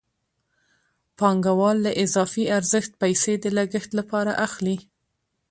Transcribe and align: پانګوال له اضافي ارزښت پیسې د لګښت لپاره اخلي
پانګوال 1.17 1.77
له 1.85 1.91
اضافي 2.03 2.43
ارزښت 2.57 2.91
پیسې 3.01 3.33
د 3.39 3.45
لګښت 3.57 3.91
لپاره 3.99 4.31
اخلي 4.45 4.77